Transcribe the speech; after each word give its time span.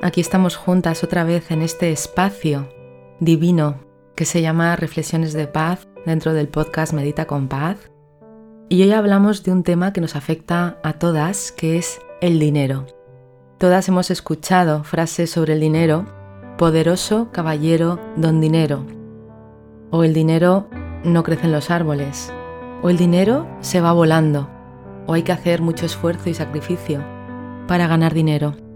Aquí 0.00 0.20
estamos 0.20 0.54
juntas 0.54 1.02
otra 1.02 1.24
vez 1.24 1.50
en 1.50 1.60
este 1.60 1.90
espacio 1.90 2.68
divino 3.18 3.80
que 4.14 4.26
se 4.26 4.40
llama 4.40 4.76
Reflexiones 4.76 5.32
de 5.32 5.48
Paz 5.48 5.88
dentro 6.06 6.34
del 6.34 6.46
podcast 6.46 6.92
Medita 6.92 7.26
con 7.26 7.48
Paz. 7.48 7.90
Y 8.68 8.80
hoy 8.84 8.92
hablamos 8.92 9.42
de 9.42 9.50
un 9.50 9.64
tema 9.64 9.92
que 9.92 10.00
nos 10.00 10.14
afecta 10.14 10.78
a 10.84 10.92
todas, 10.92 11.50
que 11.50 11.78
es 11.78 12.00
el 12.20 12.38
dinero. 12.38 12.86
Todas 13.58 13.88
hemos 13.88 14.12
escuchado 14.12 14.84
frases 14.84 15.30
sobre 15.30 15.54
el 15.54 15.60
dinero, 15.60 16.06
poderoso 16.58 17.30
caballero 17.32 17.98
don 18.14 18.40
dinero, 18.40 18.86
o 19.90 20.04
el 20.04 20.14
dinero 20.14 20.68
no 21.02 21.24
crece 21.24 21.46
en 21.46 21.52
los 21.52 21.70
árboles, 21.70 22.32
o 22.82 22.88
el 22.90 22.98
dinero 22.98 23.48
se 23.62 23.80
va 23.80 23.92
volando, 23.92 24.48
o 25.08 25.14
hay 25.14 25.24
que 25.24 25.32
hacer 25.32 25.60
mucho 25.60 25.86
esfuerzo 25.86 26.30
y 26.30 26.34
sacrificio 26.34 27.02
para 27.66 27.88
ganar 27.88 28.14
dinero. 28.14 28.67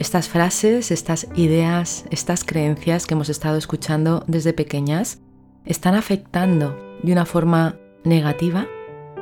Estas 0.00 0.30
frases, 0.30 0.90
estas 0.90 1.26
ideas, 1.34 2.06
estas 2.10 2.42
creencias 2.42 3.06
que 3.06 3.12
hemos 3.12 3.28
estado 3.28 3.58
escuchando 3.58 4.24
desde 4.26 4.54
pequeñas 4.54 5.18
están 5.66 5.94
afectando 5.94 6.74
de 7.02 7.12
una 7.12 7.26
forma 7.26 7.76
negativa 8.02 8.66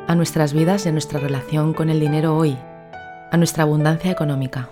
a 0.06 0.14
nuestras 0.14 0.52
vidas 0.52 0.86
y 0.86 0.90
a 0.90 0.92
nuestra 0.92 1.18
relación 1.18 1.74
con 1.74 1.90
el 1.90 1.98
dinero 1.98 2.36
hoy, 2.36 2.56
a 3.32 3.36
nuestra 3.36 3.64
abundancia 3.64 4.12
económica. 4.12 4.70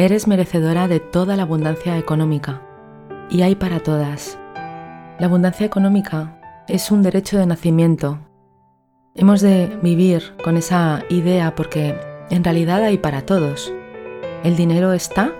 Eres 0.00 0.28
merecedora 0.28 0.86
de 0.86 1.00
toda 1.00 1.34
la 1.34 1.42
abundancia 1.42 1.98
económica 1.98 2.62
y 3.30 3.42
hay 3.42 3.56
para 3.56 3.80
todas. 3.80 4.38
La 5.18 5.26
abundancia 5.26 5.66
económica 5.66 6.40
es 6.68 6.92
un 6.92 7.02
derecho 7.02 7.36
de 7.36 7.46
nacimiento. 7.46 8.20
Hemos 9.16 9.40
de 9.40 9.66
vivir 9.82 10.36
con 10.44 10.56
esa 10.56 11.02
idea 11.10 11.56
porque 11.56 11.98
en 12.30 12.44
realidad 12.44 12.84
hay 12.84 12.98
para 12.98 13.22
todos. 13.22 13.74
El 14.44 14.54
dinero 14.54 14.92
está 14.92 15.32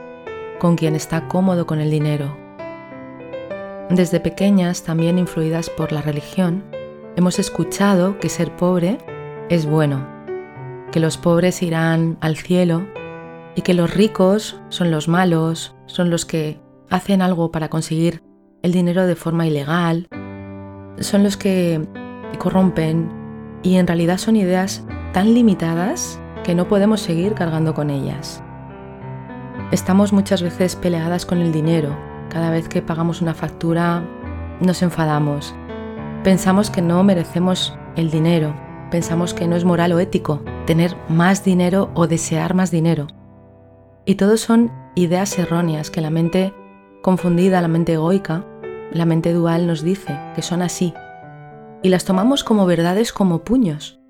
con 0.58 0.74
quien 0.74 0.96
está 0.96 1.28
cómodo 1.28 1.64
con 1.64 1.78
el 1.78 1.92
dinero. 1.92 2.36
Desde 3.90 4.18
pequeñas, 4.18 4.82
también 4.82 5.20
influidas 5.20 5.70
por 5.70 5.92
la 5.92 6.02
religión, 6.02 6.64
hemos 7.14 7.38
escuchado 7.38 8.18
que 8.18 8.28
ser 8.28 8.50
pobre 8.56 8.98
es 9.50 9.66
bueno, 9.66 10.04
que 10.90 10.98
los 10.98 11.16
pobres 11.16 11.62
irán 11.62 12.18
al 12.20 12.36
cielo 12.36 12.88
y 13.58 13.62
que 13.62 13.74
los 13.74 13.92
ricos 13.92 14.60
son 14.68 14.92
los 14.92 15.08
malos, 15.08 15.74
son 15.86 16.10
los 16.10 16.24
que 16.24 16.60
hacen 16.90 17.22
algo 17.22 17.50
para 17.50 17.68
conseguir 17.68 18.22
el 18.62 18.70
dinero 18.70 19.04
de 19.04 19.16
forma 19.16 19.48
ilegal, 19.48 20.06
son 21.00 21.24
los 21.24 21.36
que 21.36 21.84
corrompen 22.38 23.10
y 23.64 23.74
en 23.74 23.88
realidad 23.88 24.18
son 24.18 24.36
ideas 24.36 24.84
tan 25.12 25.34
limitadas 25.34 26.20
que 26.44 26.54
no 26.54 26.68
podemos 26.68 27.00
seguir 27.00 27.34
cargando 27.34 27.74
con 27.74 27.90
ellas. 27.90 28.44
Estamos 29.72 30.12
muchas 30.12 30.40
veces 30.40 30.76
peleadas 30.76 31.26
con 31.26 31.38
el 31.38 31.50
dinero. 31.50 31.98
Cada 32.28 32.50
vez 32.50 32.68
que 32.68 32.80
pagamos 32.80 33.22
una 33.22 33.34
factura 33.34 34.04
nos 34.60 34.82
enfadamos. 34.82 35.52
Pensamos 36.22 36.70
que 36.70 36.80
no 36.80 37.02
merecemos 37.02 37.76
el 37.96 38.12
dinero. 38.12 38.54
Pensamos 38.92 39.34
que 39.34 39.48
no 39.48 39.56
es 39.56 39.64
moral 39.64 39.90
o 39.94 39.98
ético 39.98 40.44
tener 40.64 40.96
más 41.08 41.42
dinero 41.42 41.90
o 41.94 42.06
desear 42.06 42.54
más 42.54 42.70
dinero. 42.70 43.08
Y 44.08 44.14
todo 44.14 44.38
son 44.38 44.72
ideas 44.94 45.38
erróneas 45.38 45.90
que 45.90 46.00
la 46.00 46.08
mente 46.08 46.54
confundida, 47.02 47.60
la 47.60 47.68
mente 47.68 47.92
egoica, 47.92 48.42
la 48.90 49.04
mente 49.04 49.34
dual 49.34 49.66
nos 49.66 49.82
dice 49.82 50.18
que 50.34 50.40
son 50.40 50.62
así. 50.62 50.94
Y 51.82 51.90
las 51.90 52.06
tomamos 52.06 52.42
como 52.42 52.64
verdades 52.64 53.12
como 53.12 53.44
puños. 53.44 54.00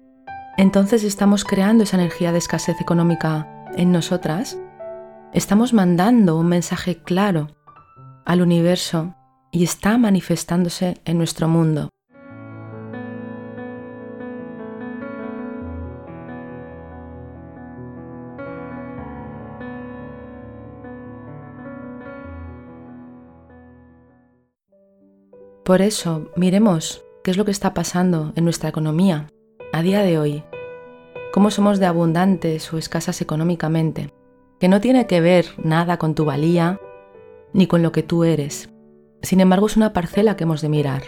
Entonces 0.56 1.02
estamos 1.02 1.44
creando 1.44 1.82
esa 1.82 1.96
energía 1.96 2.30
de 2.30 2.38
escasez 2.38 2.80
económica 2.80 3.66
en 3.74 3.90
nosotras. 3.90 4.56
Estamos 5.32 5.72
mandando 5.72 6.36
un 6.38 6.46
mensaje 6.46 7.02
claro 7.02 7.48
al 8.24 8.40
universo 8.40 9.16
y 9.50 9.64
está 9.64 9.98
manifestándose 9.98 11.00
en 11.06 11.18
nuestro 11.18 11.48
mundo. 11.48 11.88
Por 25.68 25.82
eso, 25.82 26.30
miremos 26.34 27.04
qué 27.22 27.30
es 27.30 27.36
lo 27.36 27.44
que 27.44 27.50
está 27.50 27.74
pasando 27.74 28.32
en 28.36 28.44
nuestra 28.44 28.70
economía 28.70 29.26
a 29.70 29.82
día 29.82 30.00
de 30.00 30.18
hoy, 30.18 30.42
cómo 31.30 31.50
somos 31.50 31.78
de 31.78 31.84
abundantes 31.84 32.72
o 32.72 32.78
escasas 32.78 33.20
económicamente, 33.20 34.14
que 34.58 34.68
no 34.68 34.80
tiene 34.80 35.06
que 35.06 35.20
ver 35.20 35.44
nada 35.62 35.98
con 35.98 36.14
tu 36.14 36.24
valía 36.24 36.80
ni 37.52 37.66
con 37.66 37.82
lo 37.82 37.92
que 37.92 38.02
tú 38.02 38.24
eres. 38.24 38.70
Sin 39.20 39.40
embargo, 39.40 39.66
es 39.66 39.76
una 39.76 39.92
parcela 39.92 40.38
que 40.38 40.44
hemos 40.44 40.62
de 40.62 40.70
mirar. 40.70 41.02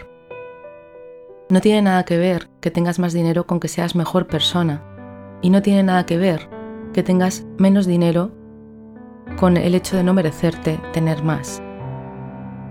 No 1.49 1.59
tiene 1.59 1.81
nada 1.81 2.05
que 2.05 2.19
ver 2.19 2.47
que 2.59 2.69
tengas 2.69 2.99
más 2.99 3.13
dinero 3.13 3.47
con 3.47 3.59
que 3.59 3.67
seas 3.67 3.95
mejor 3.95 4.27
persona. 4.27 4.83
Y 5.41 5.49
no 5.49 5.63
tiene 5.63 5.81
nada 5.81 6.05
que 6.05 6.19
ver 6.19 6.51
que 6.93 7.01
tengas 7.01 7.47
menos 7.57 7.87
dinero 7.87 8.29
con 9.39 9.57
el 9.57 9.73
hecho 9.73 9.97
de 9.97 10.03
no 10.03 10.13
merecerte 10.13 10.79
tener 10.93 11.23
más 11.23 11.63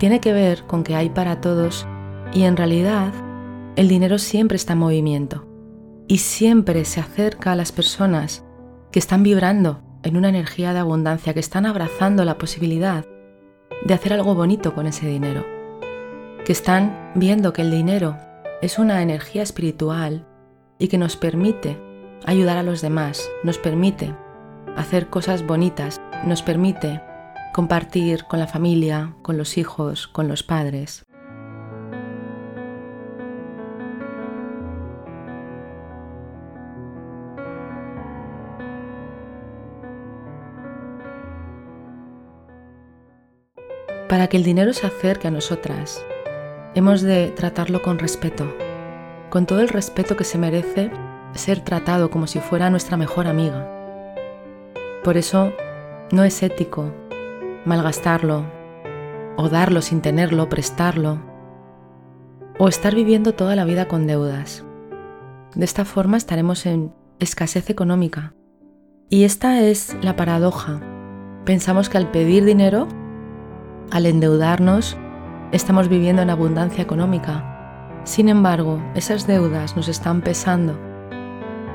tiene 0.01 0.19
que 0.19 0.33
ver 0.33 0.63
con 0.63 0.83
que 0.83 0.95
hay 0.95 1.11
para 1.11 1.41
todos 1.41 1.85
y 2.33 2.45
en 2.45 2.57
realidad 2.57 3.13
el 3.75 3.87
dinero 3.87 4.17
siempre 4.17 4.55
está 4.55 4.73
en 4.73 4.79
movimiento 4.79 5.47
y 6.07 6.17
siempre 6.17 6.85
se 6.85 6.99
acerca 6.99 7.51
a 7.51 7.55
las 7.55 7.71
personas 7.71 8.43
que 8.91 8.97
están 8.97 9.21
vibrando 9.21 9.83
en 10.01 10.17
una 10.17 10.29
energía 10.29 10.73
de 10.73 10.79
abundancia, 10.79 11.35
que 11.35 11.39
están 11.39 11.67
abrazando 11.67 12.25
la 12.25 12.39
posibilidad 12.39 13.05
de 13.85 13.93
hacer 13.93 14.13
algo 14.13 14.33
bonito 14.33 14.73
con 14.73 14.87
ese 14.87 15.05
dinero, 15.05 15.45
que 16.45 16.51
están 16.51 17.11
viendo 17.13 17.53
que 17.53 17.61
el 17.61 17.69
dinero 17.69 18.17
es 18.63 18.79
una 18.79 19.03
energía 19.03 19.43
espiritual 19.43 20.25
y 20.79 20.87
que 20.87 20.97
nos 20.97 21.15
permite 21.15 21.77
ayudar 22.25 22.57
a 22.57 22.63
los 22.63 22.81
demás, 22.81 23.29
nos 23.43 23.59
permite 23.59 24.15
hacer 24.75 25.11
cosas 25.11 25.45
bonitas, 25.45 26.01
nos 26.25 26.41
permite 26.41 27.01
compartir 27.51 28.25
con 28.25 28.39
la 28.39 28.47
familia, 28.47 29.13
con 29.21 29.37
los 29.37 29.57
hijos, 29.57 30.07
con 30.07 30.27
los 30.27 30.43
padres. 30.43 31.03
Para 44.07 44.27
que 44.27 44.35
el 44.35 44.43
dinero 44.43 44.73
se 44.73 44.87
acerque 44.87 45.29
a 45.29 45.31
nosotras, 45.31 46.03
hemos 46.75 47.01
de 47.01 47.29
tratarlo 47.29 47.81
con 47.81 47.97
respeto, 47.97 48.53
con 49.29 49.45
todo 49.45 49.61
el 49.61 49.69
respeto 49.69 50.17
que 50.17 50.25
se 50.25 50.37
merece 50.37 50.91
ser 51.33 51.61
tratado 51.61 52.09
como 52.09 52.27
si 52.27 52.39
fuera 52.39 52.69
nuestra 52.69 52.97
mejor 52.97 53.27
amiga. 53.27 53.69
Por 55.03 55.15
eso 55.15 55.53
no 56.11 56.25
es 56.25 56.43
ético 56.43 56.93
malgastarlo, 57.65 58.45
o 59.37 59.49
darlo 59.49 59.81
sin 59.81 60.01
tenerlo, 60.01 60.49
prestarlo, 60.49 61.19
o 62.57 62.67
estar 62.67 62.95
viviendo 62.95 63.33
toda 63.33 63.55
la 63.55 63.65
vida 63.65 63.87
con 63.87 64.07
deudas. 64.07 64.65
De 65.55 65.65
esta 65.65 65.85
forma 65.85 66.17
estaremos 66.17 66.65
en 66.65 66.93
escasez 67.19 67.69
económica. 67.69 68.33
Y 69.09 69.25
esta 69.25 69.61
es 69.61 69.95
la 70.01 70.15
paradoja. 70.15 70.79
Pensamos 71.45 71.89
que 71.89 71.97
al 71.97 72.09
pedir 72.09 72.45
dinero, 72.45 72.87
al 73.91 74.05
endeudarnos, 74.05 74.97
estamos 75.51 75.87
viviendo 75.87 76.21
en 76.21 76.29
abundancia 76.29 76.81
económica. 76.81 77.99
Sin 78.05 78.29
embargo, 78.29 78.81
esas 78.95 79.27
deudas 79.27 79.75
nos 79.75 79.87
están 79.87 80.21
pesando 80.21 80.79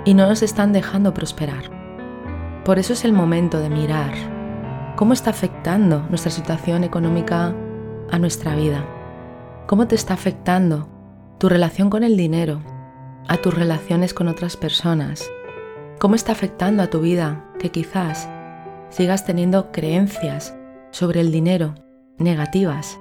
y 0.04 0.14
no 0.14 0.26
nos 0.26 0.42
están 0.42 0.72
dejando 0.72 1.14
prosperar. 1.14 1.70
Por 2.64 2.78
eso 2.78 2.94
es 2.94 3.04
el 3.04 3.12
momento 3.12 3.60
de 3.60 3.70
mirar 3.70 4.35
cómo 4.96 5.12
está 5.12 5.30
afectando 5.30 6.06
nuestra 6.08 6.30
situación 6.30 6.82
económica 6.82 7.54
a 8.10 8.18
nuestra 8.18 8.56
vida. 8.56 8.84
¿Cómo 9.66 9.86
te 9.86 9.94
está 9.94 10.14
afectando 10.14 10.88
tu 11.38 11.48
relación 11.50 11.90
con 11.90 12.02
el 12.02 12.16
dinero, 12.16 12.62
a 13.28 13.36
tus 13.36 13.54
relaciones 13.54 14.14
con 14.14 14.26
otras 14.26 14.56
personas? 14.56 15.30
¿Cómo 16.00 16.14
está 16.14 16.32
afectando 16.32 16.82
a 16.82 16.86
tu 16.88 17.00
vida 17.00 17.44
que 17.58 17.70
quizás 17.70 18.28
sigas 18.88 19.26
teniendo 19.26 19.70
creencias 19.70 20.56
sobre 20.92 21.20
el 21.20 21.30
dinero 21.30 21.74
negativas? 22.18 22.98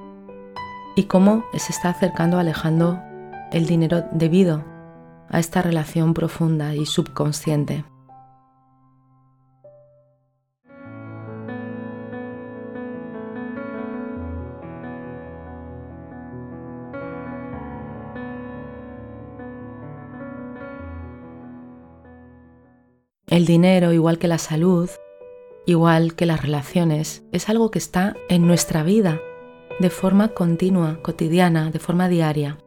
¿Y 0.97 1.03
cómo 1.03 1.45
se 1.53 1.71
está 1.71 1.89
acercando, 1.89 2.39
alejando 2.39 3.01
el 3.51 3.67
dinero 3.67 4.03
debido 4.11 4.65
a 5.29 5.39
esta 5.39 5.61
relación 5.61 6.13
profunda 6.13 6.75
y 6.75 6.85
subconsciente? 6.85 7.85
El 23.35 23.45
dinero, 23.45 23.91
igual 23.91 24.17
que 24.17 24.29
la 24.29 24.37
salud, 24.37 24.89
igual 25.65 26.15
que 26.15 26.25
las 26.25 26.41
relaciones, 26.41 27.25
es 27.33 27.49
algo 27.49 27.69
que 27.69 27.79
está 27.79 28.15
en 28.29 28.47
nuestra 28.47 28.81
vida 28.81 29.19
de 29.77 29.89
forma 29.89 30.29
continua, 30.29 30.99
cotidiana, 31.01 31.69
de 31.69 31.79
forma 31.79 32.07
diaria. 32.07 32.59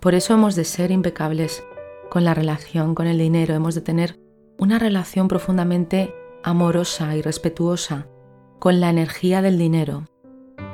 Por 0.00 0.16
eso 0.16 0.34
hemos 0.34 0.56
de 0.56 0.64
ser 0.64 0.90
impecables 0.90 1.62
con 2.10 2.24
la 2.24 2.34
relación 2.34 2.96
con 2.96 3.06
el 3.06 3.16
dinero, 3.16 3.54
hemos 3.54 3.76
de 3.76 3.80
tener 3.80 4.18
una 4.58 4.80
relación 4.80 5.28
profundamente 5.28 6.12
amorosa 6.42 7.14
y 7.14 7.22
respetuosa 7.22 8.08
con 8.58 8.80
la 8.80 8.90
energía 8.90 9.40
del 9.40 9.56
dinero, 9.56 10.08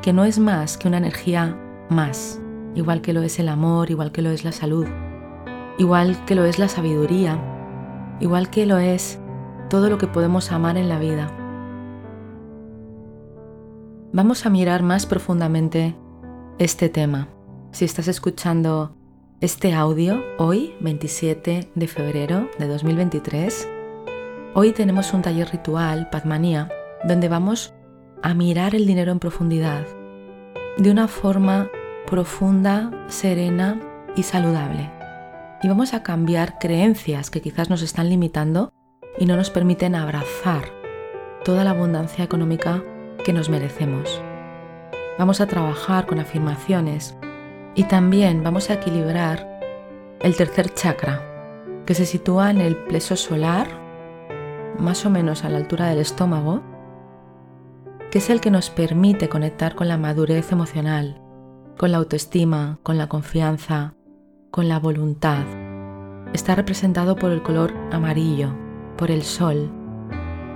que 0.01 0.15
no 0.15 0.25
es 0.25 0.39
más 0.39 0.79
que 0.79 0.89
una 0.89 0.97
energía 0.97 1.55
más, 1.91 2.41
igual 2.75 3.03
que 3.03 3.13
lo 3.13 3.23
es 3.23 3.39
el 3.39 3.51
amor, 3.51 3.91
igual 3.91 4.11
que 4.11 4.23
lo 4.23 4.31
es 4.31 4.43
la 4.45 4.53
salud, 4.53 4.87
igual 5.77 6.25
que 6.25 6.35
lo 6.35 6.47
es 6.47 6.59
la 6.59 6.69
sabiduría, 6.69 7.58
igual 8.21 8.51
que 8.51 8.67
lo 8.67 8.79
es 8.79 9.19
todo 9.69 9.91
lo 9.91 9.99
que 9.99 10.07
podemos 10.07 10.51
amar 10.51 10.77
en 10.77 10.89
la 10.89 10.99
vida. 10.99 11.31
Vamos 14.13 14.47
a 14.47 14.51
mirar 14.51 14.83
más 14.83 15.07
profundamente 15.07 15.95
este 16.59 16.89
tema. 16.89 17.29
Si 17.73 17.85
estás 17.85 18.09
escuchando 18.09 18.97
este 19.41 19.75
audio 19.75 20.23
hoy, 20.39 20.75
27 20.81 21.71
de 21.75 21.87
febrero 21.87 22.49
de 22.59 22.67
2023, 22.67 23.69
hoy 24.55 24.73
tenemos 24.73 25.13
un 25.13 25.23
taller 25.23 25.51
ritual, 25.51 26.09
Padmanía, 26.11 26.71
donde 27.05 27.29
vamos 27.29 27.75
a 28.23 28.35
mirar 28.35 28.75
el 28.75 28.87
dinero 28.87 29.13
en 29.13 29.21
profundidad, 29.21 29.87
de 30.79 30.91
una 30.91 31.07
forma 31.07 31.71
profunda, 32.07 32.91
serena 33.09 33.79
y 34.17 34.23
saludable 34.23 34.98
y 35.63 35.69
vamos 35.69 35.95
a 35.95 36.03
cambiar 36.03 36.59
creencias 36.59 37.31
que 37.31 37.41
quizás 37.41 37.71
nos 37.71 37.83
están 37.83 38.09
limitando 38.09 38.73
y 39.19 39.27
no 39.27 39.37
nos 39.37 39.51
permiten 39.51 39.95
abrazar 39.95 40.65
toda 41.45 41.65
la 41.65 41.71
abundancia 41.71 42.25
económica 42.25 42.83
que 43.25 43.33
nos 43.33 43.49
merecemos. 43.49 44.21
Vamos 45.19 45.41
a 45.41 45.47
trabajar 45.47 46.07
con 46.07 46.21
afirmaciones 46.21 47.17
y 47.75 47.85
también 47.85 48.43
vamos 48.43 48.71
a 48.71 48.75
equilibrar 48.75 49.59
el 50.21 50.37
tercer 50.37 50.73
chakra, 50.75 51.23
que 51.87 51.95
se 51.95 52.07
sitúa 52.07 52.51
en 52.51 52.61
el 52.61 52.77
pleso 52.77 53.17
solar, 53.17 53.69
más 54.79 55.05
o 55.07 55.11
menos 55.11 55.45
a 55.45 55.49
la 55.49 55.59
altura 55.59 55.89
del 55.89 55.99
estómago, 55.99 56.63
que 58.11 58.19
es 58.19 58.31
el 58.31 58.41
que 58.41 58.51
nos 58.51 58.71
permite 58.71 59.29
conectar 59.29 59.75
con 59.75 59.89
la 59.89 59.99
madurez 59.99 60.53
emocional, 60.53 61.21
con 61.77 61.93
la 61.93 61.99
autoestima, 61.99 62.79
con 62.83 62.97
la 62.97 63.09
confianza, 63.09 63.95
con 64.51 64.69
la 64.69 64.79
voluntad. 64.79 65.45
Está 66.33 66.55
representado 66.55 67.17
por 67.17 67.31
el 67.31 67.43
color 67.43 67.75
amarillo, 67.93 68.55
por 68.97 69.11
el 69.11 69.23
sol. 69.23 69.71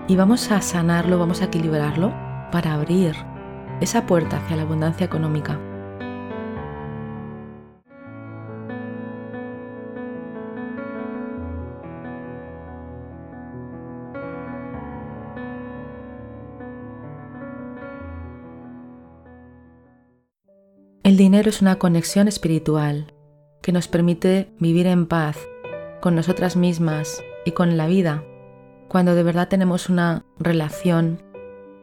Y 0.08 0.16
vamos 0.16 0.50
a 0.50 0.60
sanarlo, 0.60 1.18
vamos 1.18 1.42
a 1.42 1.46
equilibrarlo 1.46 2.12
para 2.50 2.74
abrir 2.74 3.14
esa 3.80 4.06
puerta 4.06 4.38
hacia 4.38 4.56
la 4.56 4.62
abundancia 4.62 5.06
económica. 5.06 5.58
El 21.04 21.16
dinero 21.16 21.50
es 21.50 21.60
una 21.60 21.78
conexión 21.78 22.26
espiritual, 22.26 23.12
que 23.62 23.72
nos 23.72 23.88
permite 23.88 24.52
vivir 24.58 24.86
en 24.86 25.06
paz 25.06 25.38
con 26.00 26.14
nosotras 26.14 26.56
mismas 26.56 27.22
y 27.44 27.52
con 27.52 27.76
la 27.76 27.86
vida 27.86 28.24
cuando 28.88 29.14
de 29.14 29.22
verdad 29.22 29.48
tenemos 29.48 29.88
una 29.88 30.26
relación 30.38 31.22